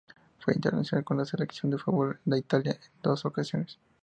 Fue 0.39 0.55
internacional 0.55 1.03
con 1.05 1.17
la 1.17 1.25
Selección 1.25 1.69
de 1.69 1.77
fútbol 1.77 2.19
de 2.25 2.39
Italia 2.39 2.71
en 2.71 2.79
dos 3.03 3.23
ocasiones. 3.23 3.77